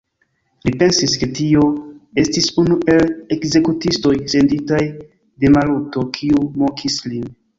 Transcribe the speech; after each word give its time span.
Li 0.67 0.71
pensis, 0.83 1.11
ke 1.23 1.27
tio 1.39 1.65
estis 2.21 2.47
unu 2.63 2.77
el 2.95 3.05
ekzekutistoj, 3.37 4.15
senditaj 4.35 4.81
de 5.45 5.55
Maluto, 5.59 6.09
kiu 6.19 6.43
mokis 6.63 7.01
lin. 7.13 7.33